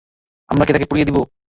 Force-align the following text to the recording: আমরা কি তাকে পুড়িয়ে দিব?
আমরা 0.49 0.63
কি 0.65 0.71
তাকে 0.73 0.87
পুড়িয়ে 0.87 1.07
দিব? 1.07 1.17